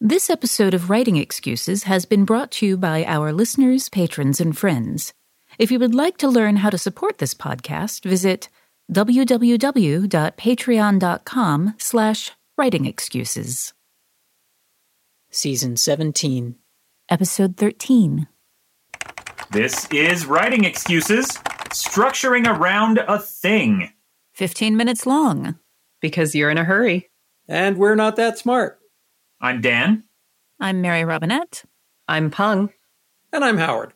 [0.00, 4.56] This episode of Writing Excuses has been brought to you by our listeners, patrons, and
[4.56, 5.12] friends.
[5.58, 8.48] If you would like to learn how to support this podcast, visit
[8.92, 13.72] www.patreon.com slash writingexcuses.
[15.30, 16.54] Season 17.
[17.08, 18.28] Episode 13.
[19.50, 21.26] This is Writing Excuses,
[21.70, 23.90] structuring around a thing.
[24.34, 25.56] 15 minutes long.
[26.00, 27.10] Because you're in a hurry.
[27.48, 28.77] And we're not that smart.
[29.40, 30.02] I'm Dan.
[30.58, 31.64] I'm Mary Robinette.
[32.08, 32.70] I'm Peng.
[33.32, 33.92] And I'm Howard.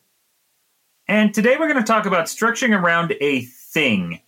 [1.09, 4.21] And today we're going to talk about structuring around a thing.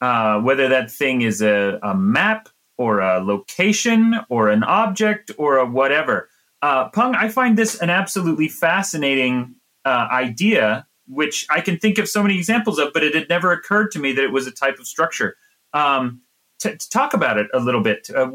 [0.00, 5.58] Uh, whether that thing is a, a, map or a location or an object or
[5.58, 6.30] a whatever.
[6.62, 12.08] Uh, Peng, I find this an absolutely fascinating uh, idea, which I can think of
[12.08, 14.52] so many examples of, but it had never occurred to me that it was a
[14.52, 15.36] type of structure.
[15.74, 16.22] Um,
[16.60, 18.30] to, to talk about it a little bit, uh,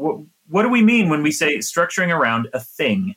[0.48, 3.14] what do we mean when we say structuring around a thing?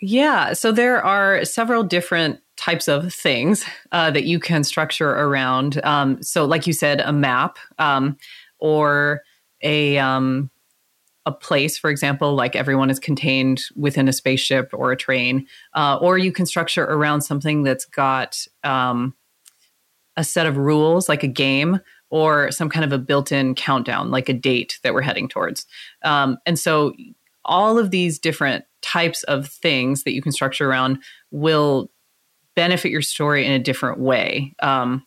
[0.00, 5.80] Yeah, so there are several different types of things uh, that you can structure around.
[5.84, 8.16] Um, so, like you said, a map um,
[8.58, 9.22] or
[9.62, 10.50] a um,
[11.24, 15.98] a place, for example, like everyone is contained within a spaceship or a train, uh,
[16.00, 19.14] or you can structure around something that's got um,
[20.16, 21.80] a set of rules, like a game
[22.16, 25.66] or some kind of a built-in countdown, like a date that we're heading towards.
[26.02, 26.94] Um, and so
[27.44, 30.98] all of these different types of things that you can structure around
[31.30, 31.90] will
[32.54, 34.54] benefit your story in a different way.
[34.60, 35.06] Um,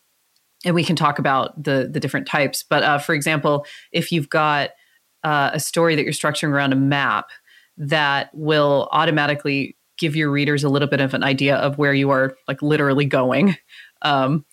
[0.64, 2.62] and we can talk about the the different types.
[2.62, 4.70] But uh, for example, if you've got
[5.24, 7.26] uh, a story that you're structuring around a map,
[7.76, 12.10] that will automatically give your readers a little bit of an idea of where you
[12.10, 13.56] are, like literally going.
[14.02, 14.44] Um,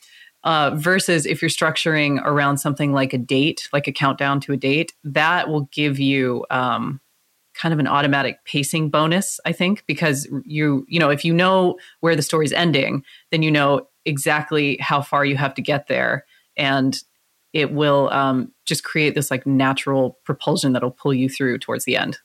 [0.48, 4.58] uh, versus if you're structuring around something like a date, like a countdown to a
[4.58, 7.02] date, that will give you um,
[7.54, 11.78] kind of an automatic pacing bonus, I think, because you, you know, if you know
[12.00, 16.24] where the story's ending, then you know exactly how far you have to get there.
[16.56, 16.98] And
[17.52, 21.98] it will um, just create this like natural propulsion that'll pull you through towards the
[21.98, 22.20] end.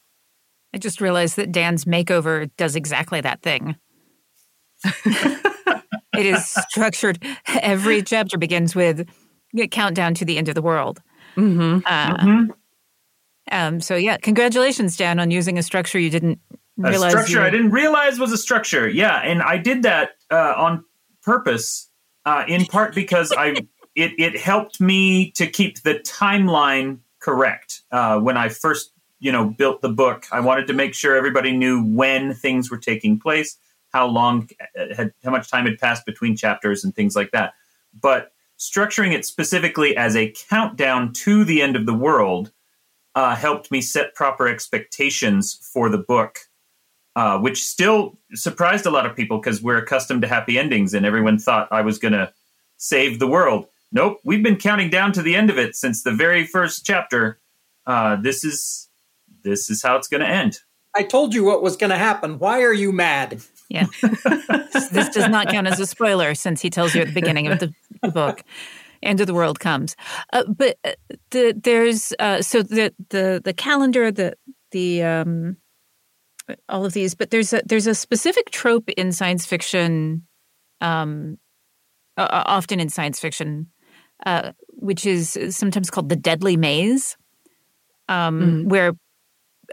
[0.72, 3.74] I just realized that Dan's makeover does exactly that thing.
[6.14, 7.24] it is structured.
[7.46, 9.08] Every chapter begins with
[9.56, 11.00] a countdown to the end of the world.
[11.36, 11.80] Mm-hmm.
[11.86, 12.50] Uh, mm-hmm.
[13.50, 16.38] Um, so yeah, congratulations, Dan, on using a structure you didn't
[16.76, 17.12] realize.
[17.12, 17.46] A structure you...
[17.46, 18.88] I didn't realize was a structure.
[18.88, 20.84] Yeah, and I did that uh, on
[21.22, 21.90] purpose,
[22.24, 23.56] uh, in part because I
[23.94, 29.46] it it helped me to keep the timeline correct uh, when I first you know
[29.46, 30.26] built the book.
[30.30, 33.56] I wanted to make sure everybody knew when things were taking place
[33.92, 34.48] how long
[34.96, 37.54] had how much time had passed between chapters and things like that.
[38.00, 42.52] But structuring it specifically as a countdown to the end of the world
[43.14, 46.38] uh, helped me set proper expectations for the book,
[47.16, 51.04] uh, which still surprised a lot of people because we're accustomed to happy endings and
[51.04, 52.32] everyone thought I was going to
[52.78, 53.66] save the world.
[53.90, 57.38] Nope, we've been counting down to the end of it since the very first chapter.
[57.86, 58.88] Uh, this is
[59.42, 60.60] this is how it's going to end.
[60.94, 62.38] I told you what was going to happen.
[62.38, 63.42] Why are you mad?
[63.72, 63.86] Yeah.
[64.92, 67.58] this does not count as a spoiler since he tells you at the beginning of
[67.58, 67.72] the,
[68.10, 68.44] book.
[69.02, 69.96] End of the world comes,
[70.32, 70.92] uh, but uh,
[71.30, 74.36] the, there's uh, so the the the calendar, the
[74.70, 75.56] the um,
[76.68, 80.24] all of these, but there's a there's a specific trope in science fiction,
[80.80, 81.38] um,
[82.16, 83.72] uh, often in science fiction,
[84.24, 87.16] uh, which is sometimes called the deadly maze,
[88.08, 88.68] um, mm.
[88.68, 88.92] where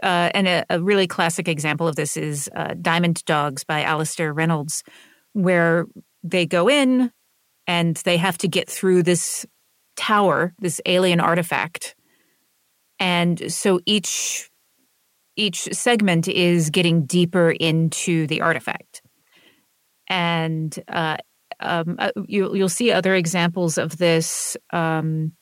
[0.02, 4.32] uh, and a, a, really classic example of this is uh, Diamond Dogs by Alastair
[4.32, 4.82] Reynolds,
[5.32, 5.86] where
[6.22, 7.10] they go in
[7.66, 9.46] and they have to get through this
[9.96, 11.94] tower, this alien artifact.
[12.98, 14.50] And so each
[15.36, 19.00] each segment is getting deeper into the artifact.
[20.08, 21.16] And uh,
[21.60, 24.56] um, uh, you, will see other examples of this.
[24.72, 25.32] Um,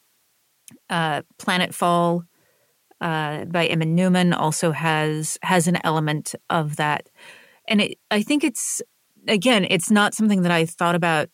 [0.91, 2.23] uh, Planetfall
[3.01, 7.09] uh, by Emma Newman also has has an element of that,
[7.69, 8.83] and it, I think it's
[9.27, 11.31] again, it's not something that I thought about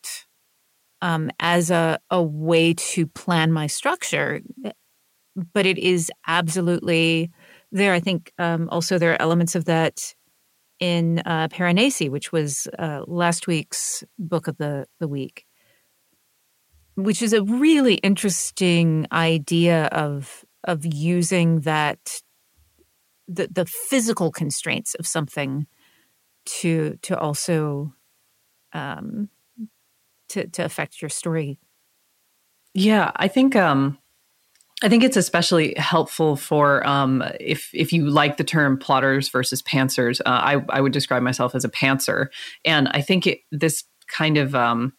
[1.01, 4.41] um, as a a way to plan my structure,
[5.53, 7.31] but it is absolutely
[7.71, 7.93] there.
[7.93, 10.13] I think um, also there are elements of that
[10.79, 15.45] in uh, Piranesi, which was uh, last week's book of the, the week,
[16.95, 22.21] which is a really interesting idea of of using that
[23.27, 25.67] the the physical constraints of something
[26.45, 27.93] to to also
[28.73, 29.29] um,
[30.29, 31.59] to to affect your story.
[32.73, 33.97] Yeah, I think um,
[34.83, 39.61] I think it's especially helpful for um, if if you like the term plotters versus
[39.61, 40.19] pantsers.
[40.25, 42.27] Uh, I I would describe myself as a pantser,
[42.63, 44.93] and I think it, this kind of um,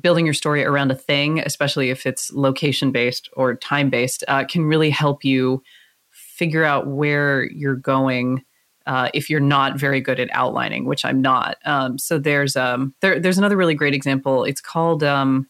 [0.00, 4.44] building your story around a thing, especially if it's location based or time based, uh,
[4.44, 5.62] can really help you
[6.10, 8.42] figure out where you're going.
[8.86, 12.94] Uh, if you're not very good at outlining, which I'm not, um, so there's um,
[13.00, 14.44] there, there's another really great example.
[14.44, 15.48] It's called um,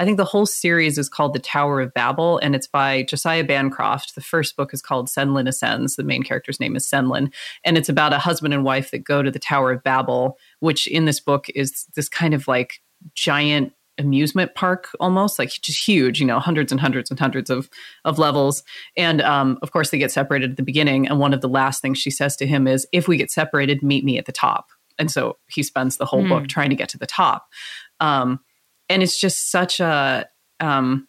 [0.00, 3.44] I think the whole series is called The Tower of Babel, and it's by Josiah
[3.44, 4.14] Bancroft.
[4.14, 5.96] The first book is called Senlin Ascends.
[5.96, 7.30] The main character's name is Senlin,
[7.64, 10.86] and it's about a husband and wife that go to the Tower of Babel, which
[10.86, 12.80] in this book is this kind of like
[13.14, 17.68] giant amusement park almost like just huge you know hundreds and hundreds and hundreds of
[18.04, 18.62] of levels
[18.96, 21.82] and um, of course they get separated at the beginning and one of the last
[21.82, 24.68] things she says to him is if we get separated meet me at the top
[24.98, 26.28] and so he spends the whole mm.
[26.28, 27.48] book trying to get to the top
[28.00, 28.40] um,
[28.88, 30.26] and it's just such a
[30.60, 31.06] um,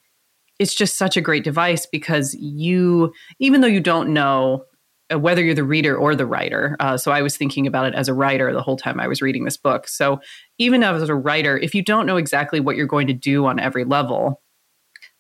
[0.60, 4.66] it's just such a great device because you even though you don't know
[5.12, 6.78] uh, whether you're the reader or the writer.
[6.80, 9.22] Uh, so I was thinking about it as a writer the whole time I was
[9.22, 9.88] reading this book.
[9.88, 10.22] So
[10.62, 13.60] even as a writer, if you don't know exactly what you're going to do on
[13.60, 14.42] every level,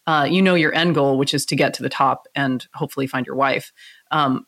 [0.05, 3.07] uh, you know your end goal, which is to get to the top and hopefully
[3.07, 3.73] find your wife.
[4.11, 4.45] Um,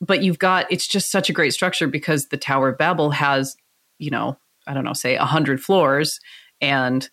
[0.00, 3.56] but you've got it's just such a great structure because the Tower of Babel has,
[3.98, 4.36] you know,
[4.66, 6.20] I don't know, say a hundred floors,
[6.60, 7.08] and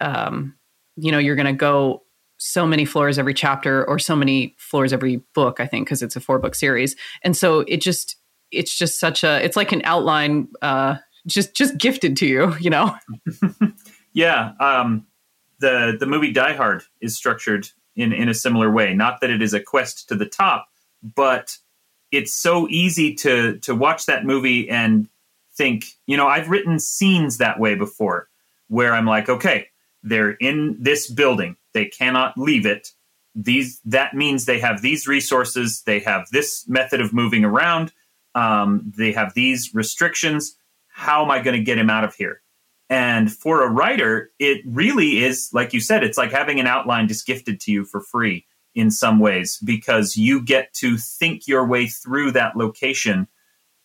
[0.00, 0.54] um,
[0.96, 2.02] you know you're going to go
[2.36, 6.16] so many floors every chapter or so many floors every book i think because it's
[6.16, 8.16] a four book series and so it just
[8.50, 12.70] it's just such a it's like an outline uh just just gifted to you you
[12.70, 12.94] know
[14.12, 15.06] yeah um
[15.60, 19.42] the the movie die hard is structured in in a similar way not that it
[19.42, 20.68] is a quest to the top
[21.02, 21.58] but
[22.10, 25.08] it's so easy to to watch that movie and
[25.54, 28.28] think you know i've written scenes that way before
[28.68, 29.68] where i'm like okay
[30.02, 32.92] they're in this building they cannot leave it.
[33.34, 35.82] These that means they have these resources.
[35.82, 37.92] They have this method of moving around.
[38.34, 40.56] Um, they have these restrictions.
[40.96, 42.40] How am I going to get him out of here?
[42.88, 46.04] And for a writer, it really is like you said.
[46.04, 48.46] It's like having an outline just gifted to you for free
[48.76, 53.26] in some ways because you get to think your way through that location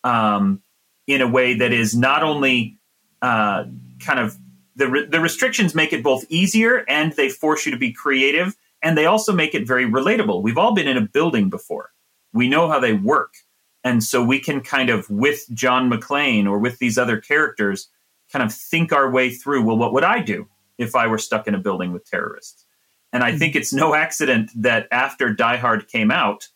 [0.04, 0.62] um,
[1.08, 2.78] in a way that is not only
[3.22, 3.64] uh,
[3.98, 4.38] kind of
[4.76, 8.54] the, re- the restrictions make it both easier and they force you to be creative
[8.82, 10.42] and they also make it very relatable.
[10.42, 11.90] We've all been in a building before.
[12.32, 13.34] We know how they work.
[13.82, 17.88] And so we can kind of, with John McClane or with these other characters,
[18.32, 20.48] kind of think our way through well, what would I do
[20.78, 22.66] if I were stuck in a building with terrorists?
[23.12, 26.48] And I think it's no accident that after Die Hard came out,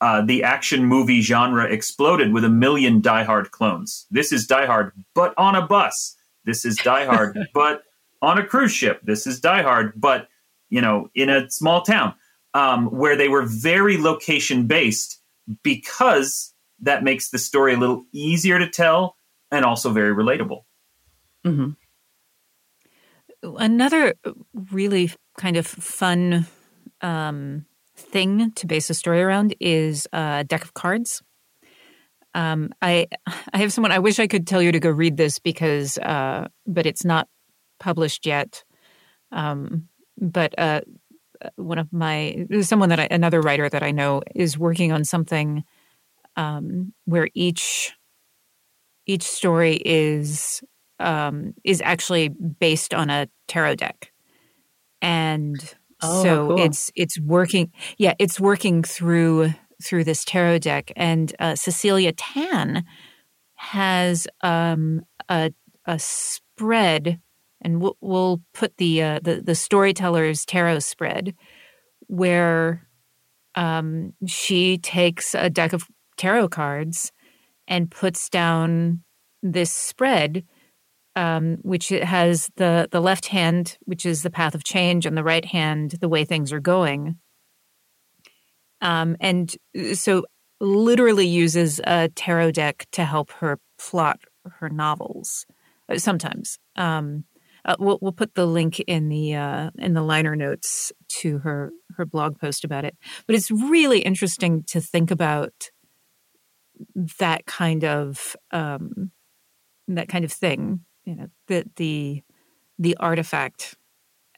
[0.00, 4.06] uh, the action movie genre exploded with a million Die Hard clones.
[4.10, 6.16] This is Die Hard, but on a bus.
[6.44, 7.84] This is Die Hard, but
[8.20, 9.00] on a cruise ship.
[9.04, 10.28] This is Die Hard, but
[10.68, 12.14] you know, in a small town
[12.54, 15.20] um, where they were very location based
[15.62, 19.16] because that makes the story a little easier to tell
[19.50, 20.62] and also very relatable.
[21.44, 21.70] Mm-hmm.
[23.58, 24.14] Another
[24.72, 26.46] really kind of fun
[27.02, 27.66] um,
[27.96, 31.22] thing to base a story around is a deck of cards.
[32.34, 33.06] Um, I
[33.52, 33.92] I have someone.
[33.92, 37.28] I wish I could tell you to go read this because, uh, but it's not
[37.78, 38.64] published yet.
[39.30, 39.88] Um,
[40.18, 40.80] but uh,
[41.56, 45.64] one of my someone that I, another writer that I know is working on something
[46.36, 47.92] um, where each
[49.06, 50.62] each story is
[50.98, 54.12] um, is actually based on a tarot deck,
[55.02, 56.60] and oh, so cool.
[56.60, 57.72] it's it's working.
[57.98, 62.84] Yeah, it's working through through this tarot deck, and uh, Cecilia Tan
[63.54, 65.52] has um, a,
[65.86, 67.20] a spread,
[67.60, 71.34] and we'll, we'll put the, uh, the the storyteller's tarot spread,
[72.06, 72.86] where
[73.54, 77.12] um, she takes a deck of tarot cards
[77.66, 79.02] and puts down
[79.42, 80.44] this spread
[81.16, 85.24] um, which has the the left hand, which is the path of change, and the
[85.24, 87.16] right hand, the way things are going.
[88.80, 90.24] Um, and uh, so
[90.60, 94.20] literally uses a tarot deck to help her plot
[94.58, 95.46] her novels
[95.88, 96.58] uh, sometimes.
[96.76, 97.24] Um,
[97.64, 101.70] uh, we'll, we'll put the link in the uh, in the liner notes to her
[101.96, 102.96] her blog post about it.
[103.26, 105.70] But it's really interesting to think about
[107.18, 109.10] that kind of um,
[109.88, 110.80] that kind of thing.
[111.04, 112.22] You know, the the
[112.78, 113.76] the artifact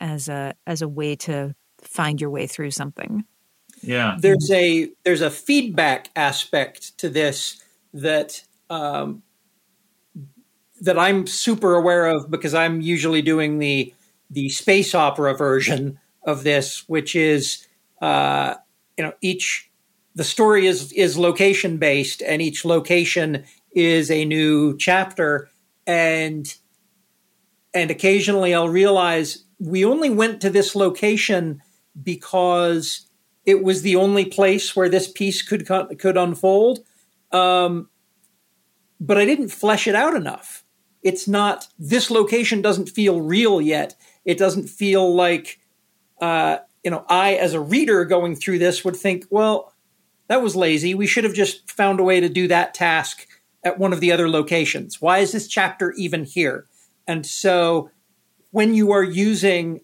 [0.00, 3.24] as a as a way to find your way through something.
[3.82, 4.16] Yeah.
[4.18, 7.62] There's a there's a feedback aspect to this
[7.92, 9.22] that um,
[10.80, 13.94] that I'm super aware of because I'm usually doing the
[14.30, 17.66] the space opera version of this, which is
[18.02, 18.54] uh,
[18.96, 19.70] you know each
[20.16, 25.48] the story is is location based, and each location is a new chapter,
[25.86, 26.52] and
[27.74, 31.62] and occasionally I'll realize we only went to this location
[32.02, 33.08] because
[33.44, 35.68] it was the only place where this piece could
[35.98, 36.80] could unfold.
[37.30, 37.90] Um,
[38.98, 40.64] but I didn't flesh it out enough.
[41.02, 43.94] It's not this location doesn't feel real yet.
[44.24, 45.60] It doesn't feel like
[46.22, 49.74] uh, you know I as a reader going through this would think, well,
[50.28, 50.94] that was lazy.
[50.94, 53.26] We should have just found a way to do that task
[53.64, 55.00] at one of the other locations.
[55.00, 56.66] Why is this chapter even here?
[57.06, 57.90] And so
[58.50, 59.80] when you are using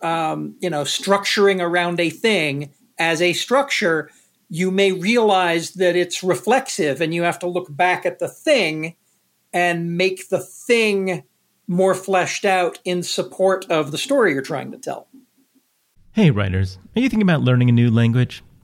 [0.00, 4.10] um, you know structuring around a thing as a structure,
[4.48, 8.96] you may realize that it's reflexive and you have to look back at the thing
[9.52, 11.24] and make the thing
[11.66, 15.08] more fleshed out in support of the story you're trying to tell.
[16.12, 18.42] Hey, writers, are you thinking about learning a new language?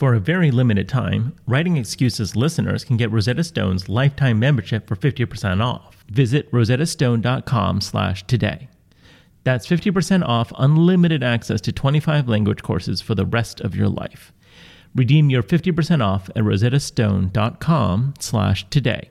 [0.00, 4.96] For a very limited time, Writing Excuses listeners can get Rosetta Stone's lifetime membership for
[4.96, 6.06] 50% off.
[6.08, 8.70] Visit rosettastone.com slash today.
[9.44, 14.32] That's 50% off unlimited access to 25 language courses for the rest of your life.
[14.94, 19.10] Redeem your 50% off at rosettastone.com slash today.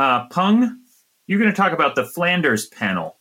[0.00, 0.80] Uh, Peng,
[1.26, 3.18] you're going to talk about the Flanders panel.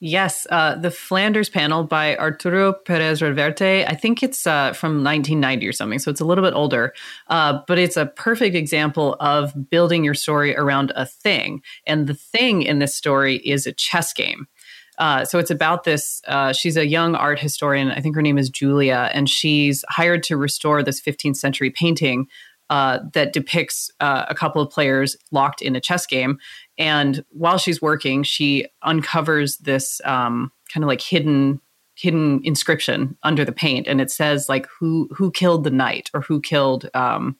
[0.00, 3.86] Yes, uh, the Flanders panel by Arturo Perez Reverte.
[3.86, 6.94] I think it's uh, from 1990 or something, so it's a little bit older.
[7.26, 11.60] Uh, but it's a perfect example of building your story around a thing.
[11.86, 14.46] And the thing in this story is a chess game.
[14.96, 16.22] Uh, so it's about this.
[16.26, 17.90] Uh, she's a young art historian.
[17.90, 22.28] I think her name is Julia, and she's hired to restore this 15th century painting
[22.70, 26.38] uh, that depicts uh, a couple of players locked in a chess game.
[26.76, 31.60] And while she's working, she uncovers this um, kind of like hidden
[31.94, 36.20] hidden inscription under the paint, and it says like who who killed the knight or
[36.20, 37.36] who killed um,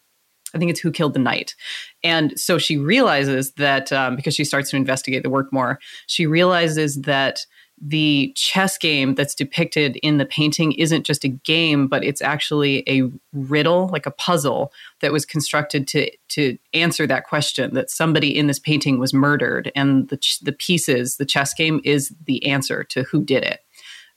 [0.55, 1.55] I think it's Who Killed the Knight.
[2.03, 6.27] And so she realizes that um, because she starts to investigate the work more, she
[6.27, 7.45] realizes that
[7.81, 12.83] the chess game that's depicted in the painting isn't just a game, but it's actually
[12.89, 17.75] a riddle, like a puzzle that was constructed to to answer that question.
[17.75, 21.81] That somebody in this painting was murdered, and the ch- the pieces, the chess game,
[21.85, 23.61] is the answer to who did it.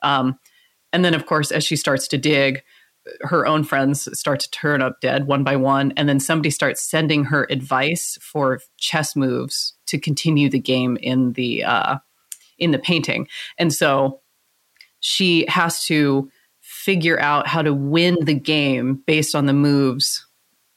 [0.02, 0.40] Um,
[0.94, 2.64] and then, of course, as she starts to dig,
[3.22, 6.82] her own friends start to turn up dead one by one, and then somebody starts
[6.82, 11.98] sending her advice for chess moves to continue the game in the uh,
[12.62, 13.28] in the painting.
[13.58, 14.22] And so
[15.02, 20.26] she has to figure out how to win the game based on the moves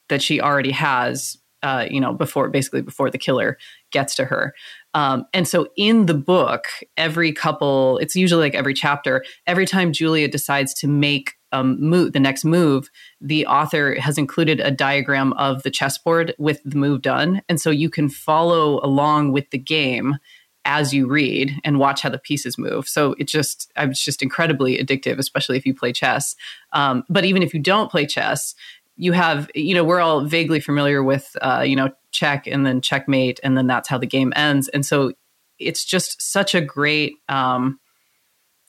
[0.09, 3.57] that she already has, uh, you know, before basically before the killer
[3.91, 4.53] gets to her.
[4.93, 6.65] Um, and so in the book,
[6.97, 12.13] every couple, it's usually like every chapter, every time Julia decides to make um, move,
[12.13, 12.89] the next move,
[13.21, 17.41] the author has included a diagram of the chessboard with the move done.
[17.47, 20.17] And so you can follow along with the game
[20.65, 22.87] as you read and watch how the pieces move.
[22.89, 26.35] So it just, it's just incredibly addictive, especially if you play chess.
[26.73, 28.55] Um, but even if you don't play chess,
[28.97, 32.81] you have, you know, we're all vaguely familiar with, uh, you know, check and then
[32.81, 34.69] checkmate, and then that's how the game ends.
[34.69, 35.11] And so
[35.59, 37.79] it's just such a great, um,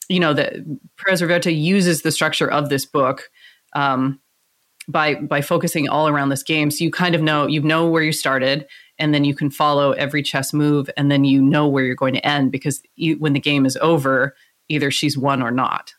[0.08, 0.54] you know, that
[0.96, 3.30] Perez Reverte uses the structure of this book
[3.74, 4.20] um,
[4.88, 6.70] by by focusing all around this game.
[6.70, 8.66] So you kind of know you know where you started,
[8.98, 12.14] and then you can follow every chess move and then you know where you're going
[12.14, 14.34] to end because you, when the game is over
[14.68, 15.94] either she's won or not.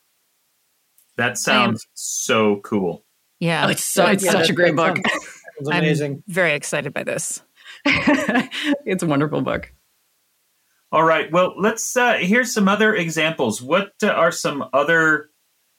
[1.16, 3.06] That sounds am, so cool.
[3.40, 3.66] Yeah.
[3.68, 4.98] Oh, it's, so, it's yeah, such a great book.
[5.00, 6.14] it's amazing.
[6.14, 7.42] I'm very excited by this.
[8.86, 9.74] It's a wonderful book.
[10.92, 13.62] All right well let's uh here's some other examples.
[13.62, 15.30] What uh, are some other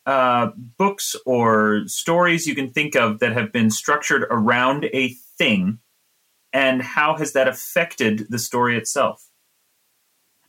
[0.08, 5.78] uh, books or stories you can think of that have been structured around a thing
[6.52, 9.28] and how has that affected the story itself?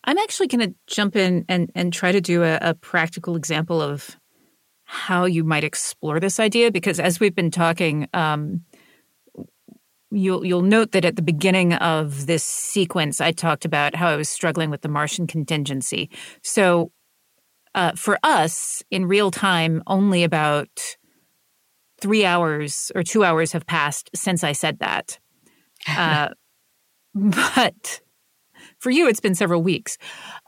[0.03, 3.81] I'm actually going to jump in and, and try to do a, a practical example
[3.81, 4.17] of
[4.85, 8.61] how you might explore this idea because as we've been talking, um,
[10.11, 14.15] you'll you'll note that at the beginning of this sequence, I talked about how I
[14.15, 16.09] was struggling with the Martian contingency.
[16.41, 16.91] So,
[17.75, 20.97] uh, for us in real time, only about
[22.01, 25.19] three hours or two hours have passed since I said that.
[25.87, 26.29] Uh,
[27.13, 28.01] but
[28.79, 29.97] for you, it's been several weeks.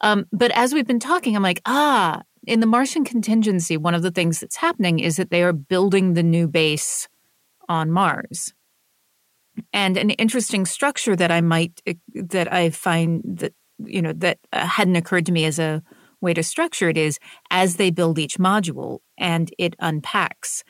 [0.02, 4.02] Um, but as we've been talking, I'm like, ah, in the Martian contingency, one of
[4.02, 7.08] the things that's happening is that they are building the new base
[7.70, 8.54] on Mars.
[9.74, 11.82] And an interesting structure that I might,
[12.16, 13.54] that I find that,
[13.86, 15.84] you know, that uh, hadn't occurred to me as a
[16.22, 20.64] way to structure it is as they build each module and it unpacks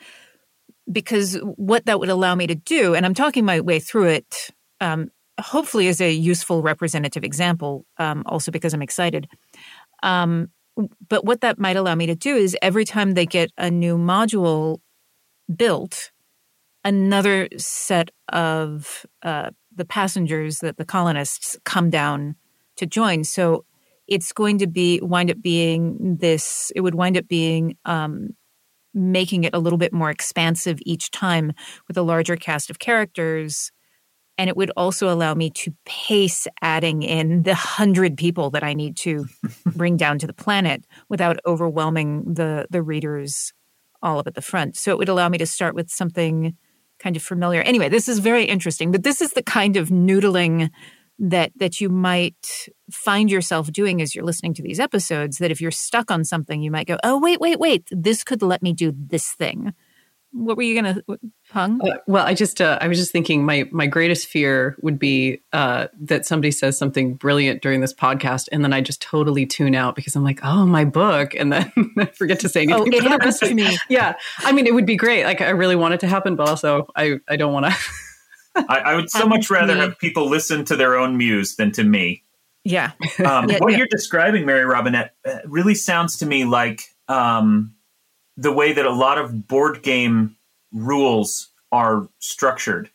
[0.90, 4.50] because what that would allow me to do, and I'm talking my way through it,
[4.80, 9.28] um, hopefully as a useful representative example, um, also because I'm excited.
[10.02, 10.50] Um,
[11.08, 13.96] but what that might allow me to do is every time they get a new
[13.96, 14.78] module
[15.54, 16.10] built,
[16.84, 22.36] another set of uh, the passengers that the colonists come down
[22.76, 23.24] to join.
[23.24, 23.64] So
[24.06, 26.72] it's going to be wind up being this.
[26.74, 28.34] It would wind up being um,
[28.94, 31.52] making it a little bit more expansive each time
[31.88, 33.70] with a larger cast of characters.
[34.38, 38.74] And it would also allow me to pace adding in the hundred people that I
[38.74, 39.26] need to
[39.66, 43.52] bring down to the planet without overwhelming the the readers
[44.02, 44.76] all up at the front.
[44.76, 46.56] So it would allow me to start with something
[46.98, 47.62] kind of familiar.
[47.62, 50.70] Anyway, this is very interesting, but this is the kind of noodling
[51.18, 55.60] that that you might find yourself doing as you're listening to these episodes that if
[55.60, 58.72] you're stuck on something you might go oh wait wait wait this could let me
[58.72, 59.72] do this thing.
[60.34, 61.02] What were you gonna
[61.52, 61.78] Peng?
[61.82, 65.42] Uh, well i just uh, i was just thinking my my greatest fear would be
[65.52, 69.74] uh, that somebody says something brilliant during this podcast and then i just totally tune
[69.74, 72.96] out because i'm like oh my book and then i forget to say anything oh
[72.96, 73.76] it happens to me.
[73.90, 76.48] Yeah i mean it would be great like i really want it to happen but
[76.48, 77.76] also i i don't want to
[78.54, 81.84] I, I, would so much rather have people listen to their own muse than to
[81.84, 82.22] me.
[82.64, 82.92] Yeah.
[83.24, 83.78] Um, yeah what yeah.
[83.78, 87.74] you're describing, Mary Robinette, uh, really sounds to me like um,
[88.36, 90.36] the way that a lot of board game
[90.72, 92.90] rules are structured,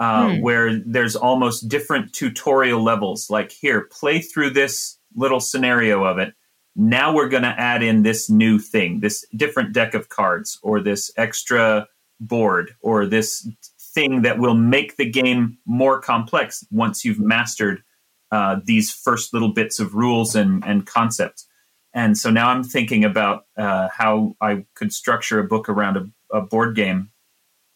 [0.00, 0.40] uh, hmm.
[0.40, 3.30] where there's almost different tutorial levels.
[3.30, 6.34] Like, here, play through this little scenario of it.
[6.74, 10.80] Now we're going to add in this new thing, this different deck of cards, or
[10.80, 11.86] this extra
[12.18, 13.46] board, or this
[13.94, 17.82] thing that will make the game more complex once you've mastered
[18.30, 21.46] uh, these first little bits of rules and, and concepts.
[21.94, 26.38] And so now I'm thinking about uh, how I could structure a book around a,
[26.38, 27.10] a, board game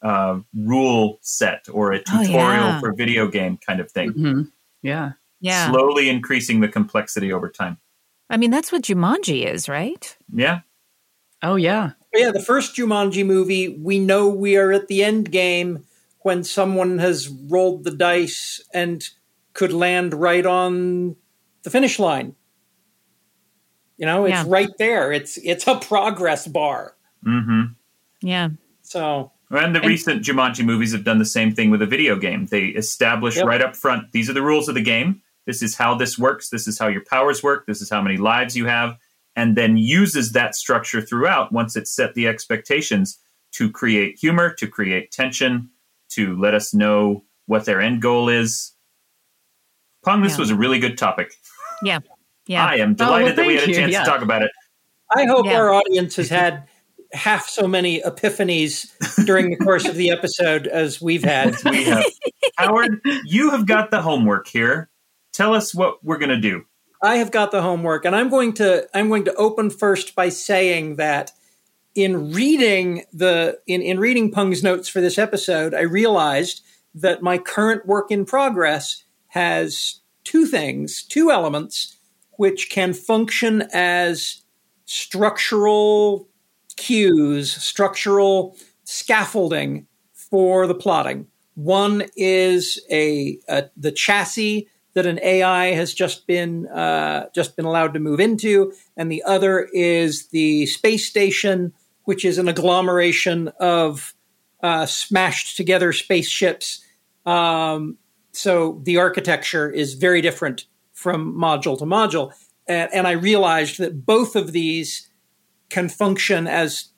[0.02, 2.80] uh, rule set or a Oh, tutorial yeah.
[2.80, 4.12] for video game kind of thing.
[4.12, 4.50] Mhm.
[4.82, 5.12] Yeah.
[5.40, 5.70] Yeah.
[5.70, 7.76] Slowly increasing the complexity over time.
[8.30, 10.16] I mean, that's what Jumanji is, right?
[10.32, 10.60] Yeah.
[11.42, 11.92] Oh yeah.
[12.14, 15.84] Yeah, the first Jumanji movie, we know we are at the end game
[16.26, 19.10] when someone has rolled the dice and
[19.52, 21.14] could land right on
[21.62, 22.34] the finish line.
[23.96, 24.44] You know, it's Yeah.
[24.48, 25.12] right there.
[25.12, 26.96] It's it's a progress bar.
[27.24, 27.62] Mm-hmm.
[28.22, 28.48] Yeah.
[28.82, 32.16] So And the And- recent Jumanji movies have done the same thing with a video
[32.16, 32.46] game.
[32.46, 33.46] They establish Yep.
[33.46, 35.22] right up front these are the rules of the game.
[35.44, 36.48] This is how this works.
[36.50, 37.66] This is how your powers work.
[37.66, 38.96] This is how many lives you have.
[39.36, 43.18] And then uses that structure throughout once it's set the expectations
[43.52, 45.70] to create humor, to create tension,
[46.10, 48.72] to let us know what their end goal is.
[50.04, 50.38] Peng, this Yeah.
[50.38, 51.32] was a really good topic.
[51.82, 51.98] Yeah.
[52.46, 52.64] Yeah.
[52.64, 54.04] I am Oh, well, delighted that we had a chance Yeah.
[54.04, 54.50] to talk about it.
[55.14, 55.56] I hope Yeah.
[55.58, 56.64] our audience has had
[57.12, 58.86] half so many epiphanies
[59.26, 61.56] during the course of the episode as we've had.
[61.64, 62.04] We have
[62.56, 64.88] Howard, you have got the homework here.
[65.32, 66.64] Tell us what we're going to do.
[67.02, 70.30] I have got the homework, and I'm going to I'm going to open first by
[70.30, 71.30] saying that
[71.96, 76.62] in reading the in, in reading Peng's notes for this episode, I realized
[76.94, 81.98] that my current work in progress has two things, two elements,
[82.32, 84.42] which can function as
[84.84, 86.28] structural
[86.76, 91.26] cues, structural scaffolding for the plotting.
[91.54, 97.64] One is a, a the chassis that an AI has just been uh, just been
[97.64, 101.72] allowed to move into, and the other is the space station,
[102.06, 104.14] which is an agglomeration of
[104.62, 106.82] uh, smashed together spaceships.
[107.26, 107.98] Um,
[108.32, 112.32] so the architecture is very different from module to module,
[112.66, 115.10] and, and I realized that both of these
[115.68, 116.88] can function as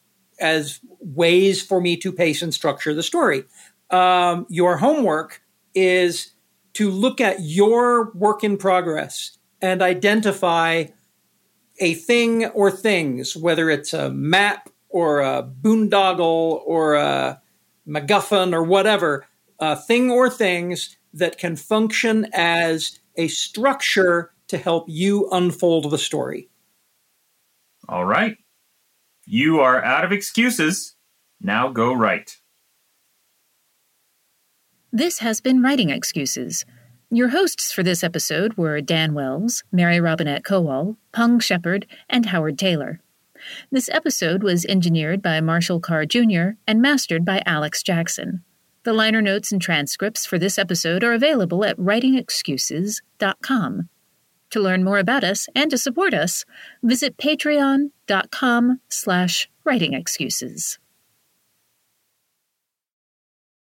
[0.41, 3.45] as ways for me to pace and structure the story.
[3.91, 5.43] Um, your homework
[5.75, 6.33] is
[6.75, 10.85] to look at your work in progress and identify
[11.81, 17.41] a thing or things, whether it's a map or a boondoggle or a
[17.87, 19.27] MacGuffin or whatever,
[19.59, 25.99] a thing or things that can function as a structure to help you unfold the
[25.99, 26.49] story.
[27.89, 28.37] All right.
[29.27, 30.95] You are out of excuses.
[31.41, 32.37] Now go right.
[34.93, 36.65] This has been Writing Excuses.
[37.11, 42.59] Your hosts for this episode were Dan Wells, Mary Robinette Kowal, Peng Shepherd, and Howard
[42.59, 42.99] Tayler.
[43.71, 46.51] This episode was engineered by Marshall Carr Jr.
[46.67, 48.43] and mastered by Alex Jackson.
[48.85, 53.89] The liner notes and transcripts for this episode are available at writingexcuses.com.
[54.51, 56.45] To learn more about us and to support us,
[56.83, 60.79] visit patreon.com slash writingexcuses.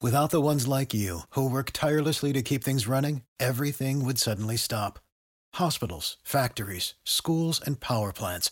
[0.01, 4.57] Without the ones like you, who work tirelessly to keep things running, everything would suddenly
[4.57, 4.99] stop.
[5.53, 8.51] Hospitals, factories, schools, and power plants,